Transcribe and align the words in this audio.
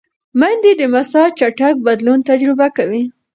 مېندې 0.39 0.71
د 0.77 0.81
مزاج 0.93 1.29
چټک 1.39 1.75
بدلون 1.85 2.19
تجربه 2.29 2.67
کوي. 2.77 3.03